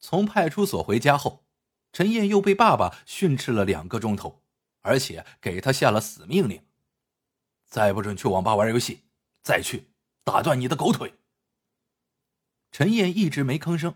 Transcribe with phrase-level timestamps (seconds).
[0.00, 1.44] 从派出所回家后，
[1.92, 4.42] 陈燕又被爸爸训斥了两个钟头，
[4.80, 6.64] 而且给他下了死命令：
[7.66, 9.04] 再不准去网吧玩游戏，
[9.42, 9.90] 再去
[10.24, 11.14] 打断你的狗腿。
[12.72, 13.94] 陈燕一直没吭声，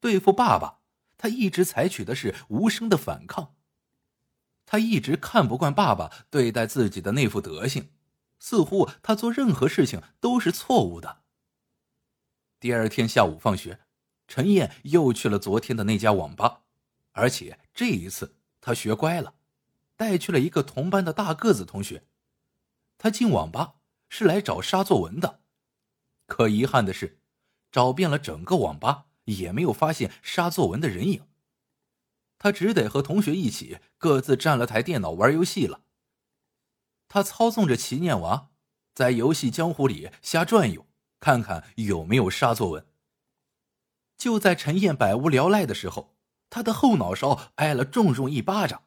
[0.00, 0.80] 对付爸爸，
[1.18, 3.54] 他一直采取的是无声的反抗。
[4.64, 7.90] 他一直看不惯爸爸对待自己的那副德行，
[8.38, 11.22] 似乎他做任何事情都是错误的。
[12.58, 13.80] 第二天下午放学，
[14.26, 16.62] 陈燕又去了昨天的那家网吧，
[17.12, 19.34] 而且这一次她学乖了，
[19.96, 22.04] 带去了一个同班的大个子同学。
[22.96, 23.74] 他进网吧
[24.08, 25.40] 是来找沙作文的，
[26.26, 27.20] 可遗憾的是。
[27.70, 31.26] 找遍了整个网吧，也没有发现沙作文的人影。
[32.38, 35.80] 他只得和同学一起各自占了台电脑玩游戏了。
[37.08, 38.50] 他操纵着齐念娃，
[38.94, 40.86] 在游戏江湖里瞎转悠，
[41.18, 42.86] 看看有没有沙作文。
[44.16, 46.16] 就在陈燕百无聊赖的时候，
[46.50, 48.84] 他的后脑勺挨了重重一巴掌，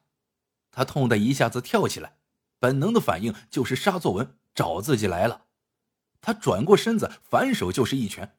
[0.70, 2.18] 他痛得一下子跳起来，
[2.58, 5.46] 本能的反应就是杀作文找自己来了。
[6.20, 8.36] 他转过身子，反手就是一拳。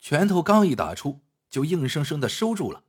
[0.00, 2.84] 拳头刚一打出，就硬生生的收住了。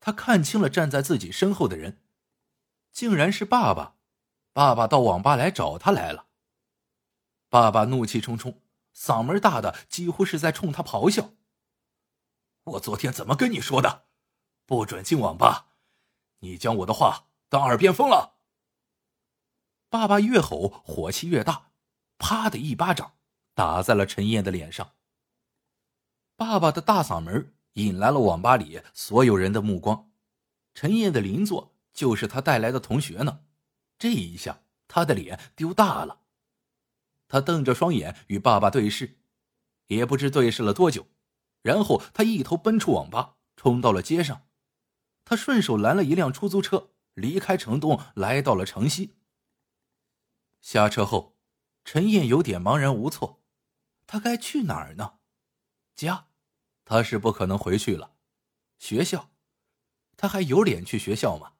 [0.00, 2.02] 他看清了站在自己身后的人，
[2.92, 3.96] 竟然是爸爸。
[4.52, 6.26] 爸爸到网吧来找他来了。
[7.48, 8.60] 爸爸怒气冲冲，
[8.94, 11.32] 嗓门大的几乎是在冲他咆哮
[12.64, 14.04] ：“我昨天怎么跟你说的？
[14.66, 15.66] 不准进网吧！
[16.38, 18.38] 你将我的话当耳边风了！”
[19.90, 21.70] 爸爸越吼，火气越大，
[22.18, 23.12] 啪的一巴掌
[23.54, 24.92] 打在了陈燕的脸上。
[26.36, 30.10] 爸爸的大嗓门引来了网吧里所有人的目光。
[30.74, 33.44] 陈燕的邻座就是他带来的同学呢。
[33.98, 36.20] 这一下，他的脸丢大了。
[37.28, 39.18] 他瞪着双眼与爸爸对视，
[39.86, 41.06] 也不知对视了多久，
[41.64, 44.46] 然后他一头奔出网吧，冲到了街上。
[45.24, 49.14] 他顺手拦了一辆出租车，离开城东，来到了城西。
[50.60, 51.38] 下车后，
[51.86, 53.42] 陈燕有点茫然无措，
[54.06, 55.14] 他该去哪儿呢？
[55.96, 56.26] 家，
[56.84, 58.12] 他是不可能回去了。
[58.78, 59.30] 学校，
[60.18, 61.52] 他还有脸去学校吗？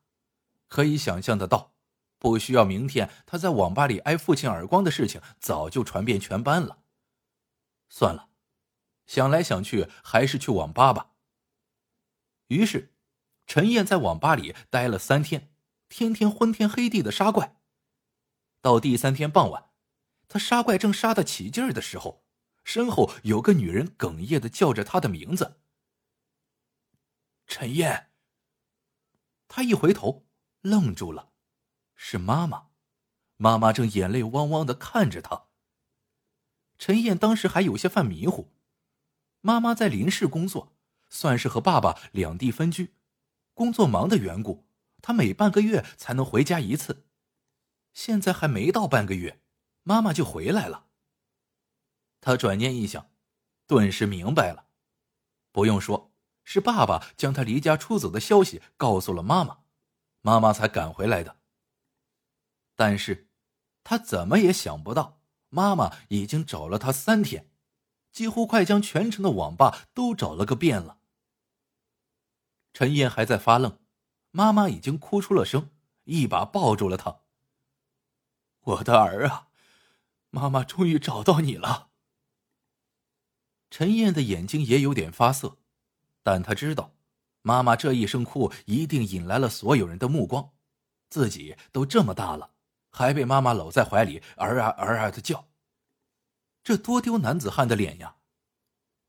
[0.68, 1.72] 可以想象得到，
[2.18, 6.80] 不需要明天他在网吧里挨父亲耳光的事情，早就传遍全班了。
[7.88, 8.28] 算了，
[9.06, 11.12] 想来想去，还是去网吧吧。
[12.48, 12.94] 于是，
[13.46, 15.54] 陈燕在网吧里待了三天，
[15.88, 17.60] 天天昏天黑地的杀怪。
[18.60, 19.70] 到第三天傍晚，
[20.28, 22.24] 他杀怪正杀得起劲儿的时候。
[22.64, 25.60] 身后有个女人哽咽的叫着他的名字，
[27.46, 28.10] 陈燕。
[29.48, 30.26] 他一回头，
[30.62, 31.32] 愣住了，
[31.94, 32.68] 是妈妈，
[33.36, 35.48] 妈妈正眼泪汪汪的看着他。
[36.78, 38.50] 陈燕当时还有些犯迷糊，
[39.46, 40.74] 妈妈在林氏工作，
[41.10, 42.94] 算是和爸爸两地分居，
[43.52, 44.64] 工作忙的缘故，
[45.02, 47.04] 她每半个月才能回家一次，
[47.92, 49.42] 现在还没到半个月，
[49.82, 50.86] 妈妈就回来了。
[52.22, 53.10] 他转念一想，
[53.66, 54.68] 顿时明白了。
[55.52, 59.58] 不用说，是爸爸将他离家出走的消息告诉了妈妈，
[60.22, 61.36] 妈妈才赶回来的。
[62.74, 63.28] 但是，
[63.82, 67.50] 他怎么也想不到，妈妈已经找了他三天，
[68.14, 70.98] 几乎快将全城的网吧都找了个遍了。
[72.72, 73.78] 陈燕还在发愣，
[74.30, 75.70] 妈妈已经哭出了声，
[76.04, 77.22] 一把抱住了他。
[78.60, 79.48] 我的儿啊，
[80.30, 81.90] 妈妈终于找到你了。
[83.68, 85.58] 陈燕的眼睛也有点发涩，
[86.22, 86.94] 但她知道，
[87.42, 90.52] 妈妈这一声哭一定引来了所有人的目光。
[91.10, 92.52] 自己都这么大了，
[92.90, 95.48] 还被妈妈搂在怀里儿啊儿啊的叫，
[96.64, 98.16] 这多丢男子汉的脸呀！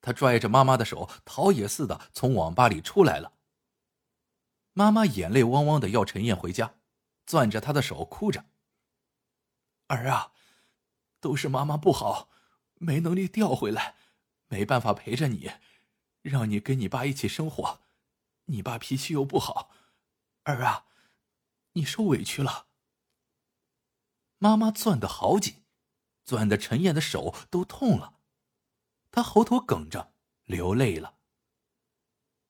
[0.02, 3.34] 他拽着妈妈的手，逃也似的从网吧里出来了。
[4.74, 6.76] 妈妈眼泪汪汪的要陈燕回家，
[7.26, 8.46] 攥着他的手哭着
[9.88, 10.34] ：“儿啊，
[11.20, 12.30] 都是妈妈不好，
[12.76, 13.96] 没能力调回来。”
[14.48, 15.52] 没办法陪着你，
[16.22, 17.82] 让你跟你爸一起生活，
[18.46, 19.72] 你爸脾气又不好，
[20.44, 20.86] 儿啊，
[21.74, 22.68] 你受委屈了。
[24.38, 25.65] 妈妈攥得好紧，
[26.26, 28.20] 攥的陈燕的手都痛了，
[29.12, 30.14] 她喉头哽着，
[30.46, 31.16] 流泪了。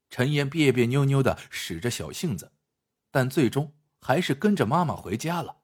[0.09, 2.53] 陈燕别别扭扭的使着小性子，
[3.11, 5.63] 但最终还是跟着妈妈回家了。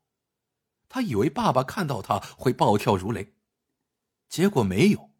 [0.89, 3.33] 他以为爸爸看到他会暴跳如雷，
[4.27, 5.11] 结果没有。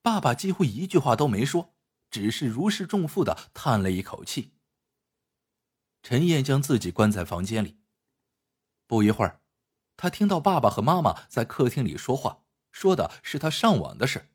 [0.00, 1.74] 爸爸几乎一句话都没说，
[2.10, 4.54] 只是如释重负的叹了一口气。
[6.02, 7.78] 陈燕将自己关在房间里，
[8.86, 9.41] 不一会儿，
[10.02, 14.32] 他听到爸爸和妈妈在客厅里说话，说的是他上网的事。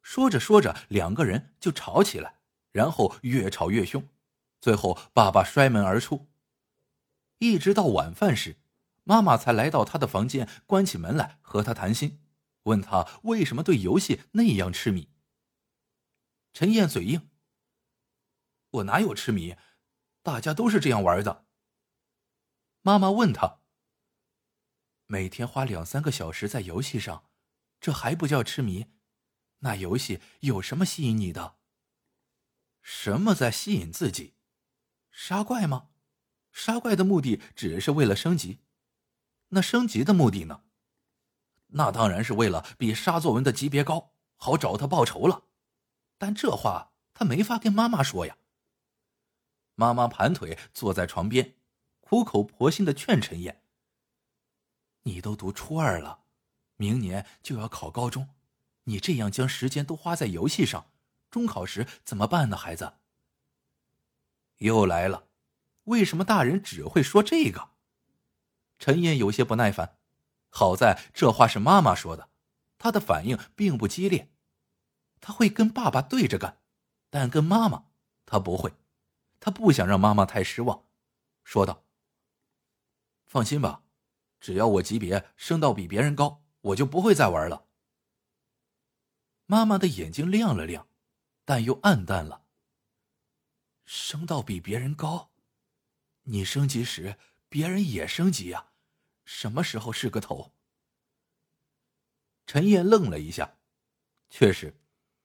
[0.00, 2.38] 说着说着，两个人就吵起来，
[2.70, 4.08] 然后越吵越凶，
[4.60, 6.28] 最后爸爸摔门而出。
[7.38, 8.58] 一直到晚饭时，
[9.02, 12.20] 妈妈才来到他的房间，关起门来和他谈心，
[12.62, 15.08] 问他为什么对游戏那样痴迷。
[16.52, 17.28] 陈燕嘴硬
[18.70, 19.56] ：“我哪有痴迷？
[20.22, 21.44] 大家都是这样玩的。”
[22.82, 23.58] 妈妈问他
[25.10, 27.24] ：“每天花两三个小时在游戏上，
[27.80, 28.88] 这还不叫痴迷？
[29.60, 31.56] 那游戏有什么吸引你的？
[32.82, 34.34] 什么在吸引自己？
[35.10, 35.88] 杀怪吗？
[36.52, 38.58] 杀怪的目的只是为了升级。
[39.48, 40.64] 那升级的目的呢？
[41.68, 45.44] 那当然是为了比沙作文的级别高，好找他报仇了。
[46.18, 48.36] 但这话他没法跟妈妈说呀。
[49.74, 51.54] 妈妈盘腿坐在床边。
[52.00, 53.62] 苦口婆心的劝陈燕
[55.08, 56.20] ：“你都读初二了，
[56.76, 58.28] 明年就要考高中，
[58.84, 60.90] 你这样将时间都花在游戏上，
[61.30, 62.56] 中考时怎么办呢？
[62.56, 62.92] 孩子。”
[64.58, 65.28] 又来了，
[65.84, 67.70] 为什么大人只会说这个？
[68.78, 69.96] 陈燕有些不耐烦。
[70.50, 72.28] 好在这话是妈妈说的，
[72.76, 74.30] 她的反应并不激烈。
[75.20, 76.58] 他会跟爸爸对着干，
[77.10, 77.86] 但跟妈妈
[78.26, 78.74] 他不会。
[79.40, 80.84] 他不想让妈妈太失望，
[81.44, 81.82] 说道。
[83.26, 83.82] 放心吧，
[84.40, 87.66] 只要我级别升到比别人高，我就不会再玩了。
[89.46, 90.88] 妈妈的眼睛亮了亮，
[91.44, 92.44] 但又暗淡了。
[93.84, 95.32] 升到比别人高，
[96.24, 97.18] 你升级时
[97.48, 98.72] 别人也升级呀？
[99.24, 100.54] 什么时候是个头？
[102.46, 103.58] 陈燕愣了一下，
[104.30, 104.80] 确实，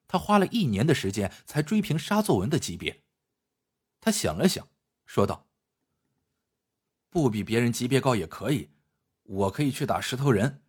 [0.07, 3.03] 他花了一年的时间才追平沙作文的级别。
[4.01, 4.67] 他想了想，
[5.05, 5.47] 说道。
[7.09, 8.72] 不比别人级别高也可以，
[9.23, 10.61] 我可以去打石头人，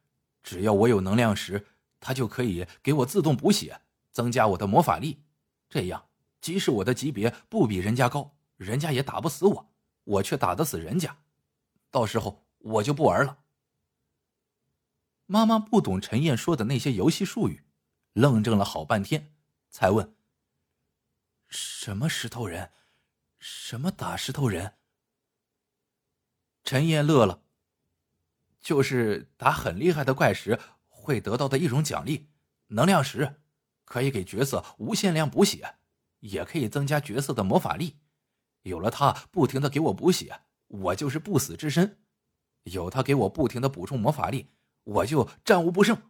[0.42, 1.66] 只要我有能量石，
[2.00, 5.22] 他就可以给我自动补血，增加我的魔法力。
[5.68, 6.08] 这样，
[6.40, 9.72] 即使我的级别不比人家高，人家也打不死我，
[10.04, 11.18] 我却打得死人家。
[11.90, 13.38] 到时候我就不玩了。
[15.26, 17.64] 妈妈不懂陈燕说的那些游戏术语，
[18.12, 19.34] 愣怔了好半天，
[19.70, 20.14] 才问
[21.48, 22.70] ：“什么石头人？
[23.38, 24.74] 什么打石头人？”
[26.62, 27.43] 陈燕乐了，
[28.64, 30.58] 就是打很厉害的怪时
[30.88, 32.28] 会得到的一种奖励，
[32.68, 33.42] 能量石，
[33.84, 35.74] 可以给角色无限量补血，
[36.20, 37.98] 也可以增加角色的魔法力。
[38.62, 41.98] 有了它，不停的给我补血，我就是不死之身；
[42.62, 44.48] 有它给我不停的补充魔法力，
[44.84, 46.00] 我就战无不胜。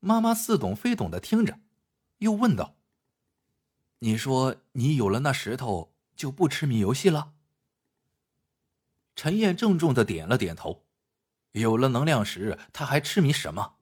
[0.00, 1.60] 妈妈似懂非懂的听着，
[2.18, 2.76] 又问道
[4.00, 7.34] ：“你说你有了那石头，就不痴迷游戏了？”
[9.18, 10.84] 陈燕郑重的点了点头，
[11.50, 13.74] 有了能量石，他还痴迷什么？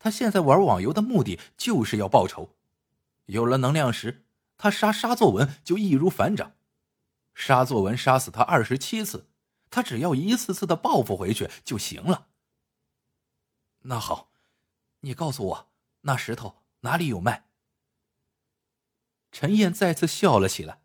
[0.00, 2.56] 他现在玩网游的目的就是要报仇。
[3.26, 4.26] 有了能量石，
[4.56, 6.54] 他杀沙作文就易如反掌。
[7.36, 9.28] 沙作文杀死他二十七次，
[9.70, 12.26] 他只要一次次的报复回去就行了。
[13.82, 14.32] 那好，
[15.02, 15.68] 你告诉我，
[16.00, 17.46] 那石头哪里有卖？
[19.30, 20.80] 陈燕再次笑了起来。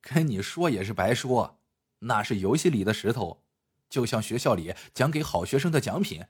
[0.00, 1.56] 跟你说也是白说。
[2.00, 3.42] 那是游戏里的石头，
[3.88, 6.26] 就像学校里奖给好学生的奖品，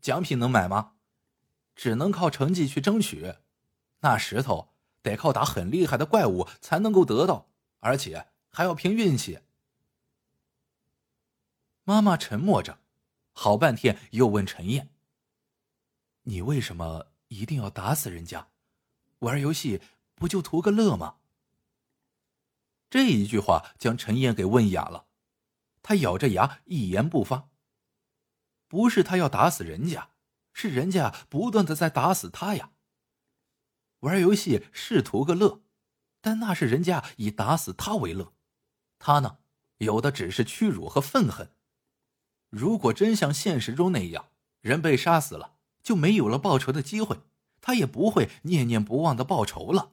[0.00, 0.94] 奖品能买吗？
[1.74, 3.34] 只能靠成绩去争取。
[4.00, 7.48] 那石头得靠打很厉害的怪物才能够得到，
[7.80, 9.40] 而且还要凭运气。
[11.84, 12.78] 妈妈沉默着，
[13.32, 14.90] 好半天，又问陈燕
[16.24, 18.48] ：“你为什么一定要打死人家？
[19.20, 19.80] 玩游戏
[20.14, 21.16] 不就图个乐吗？”
[22.90, 25.06] 这一句话将陈燕给问哑了，
[25.82, 27.48] 他咬着牙一言不发。
[28.66, 30.10] 不是他要打死人家，
[30.52, 32.72] 是人家不断的在打死他呀。
[34.00, 35.62] 玩游戏是图个乐，
[36.20, 38.32] 但那是人家以打死他为乐，
[38.98, 39.38] 他呢，
[39.78, 41.50] 有的只是屈辱和愤恨。
[42.50, 44.30] 如果真像现实中那样，
[44.60, 47.20] 人被杀死了就没有了报仇的机会，
[47.60, 49.92] 他也不会念念不忘的报仇了。